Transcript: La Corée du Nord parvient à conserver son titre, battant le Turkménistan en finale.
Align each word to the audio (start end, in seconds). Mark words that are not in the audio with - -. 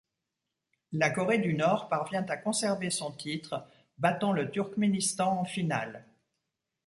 La 0.93 1.11
Corée 1.11 1.37
du 1.37 1.53
Nord 1.53 1.87
parvient 1.87 2.25
à 2.25 2.35
conserver 2.35 2.89
son 2.89 3.11
titre, 3.11 3.67
battant 3.99 4.31
le 4.31 4.49
Turkménistan 4.49 5.41
en 5.41 5.45
finale. 5.45 6.07